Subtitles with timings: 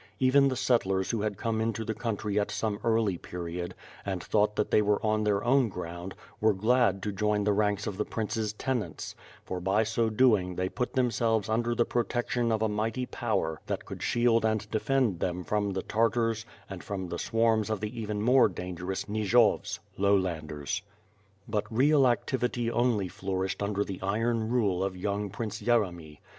[0.19, 4.55] Even the settlers who had come into the country at some early period, and thought
[4.55, 8.03] that they were on their own ground, were glad to join the ranks of the
[8.03, 9.13] Prince's tenants,
[9.45, 13.85] for by so doing they put themselves under the protection of a mighty power that
[13.85, 18.23] could shield and defend them from the Tartars and from the swarms of the even
[18.23, 20.81] more dangerous Nijovs (lowlanders).
[20.81, 21.63] 34 ^JTE FIRE AND SWORD.
[21.69, 26.17] But real activity only flourished under the iron rule of young Prince Yeremy.